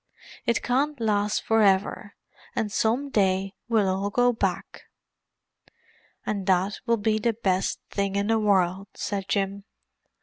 It 0.47 0.63
can't 0.63 0.99
last 0.99 1.43
for 1.43 1.61
ever; 1.61 2.15
and 2.55 2.71
some 2.71 3.11
day 3.11 3.53
we'll 3.69 3.87
all 3.87 4.09
go 4.09 4.33
back." 4.33 4.85
"And 6.25 6.47
that 6.47 6.79
will 6.87 6.97
be 6.97 7.19
the 7.19 7.33
best 7.33 7.79
thing 7.91 8.15
in 8.15 8.25
the 8.25 8.39
world," 8.39 8.87
said 8.95 9.27
Jim. 9.27 9.63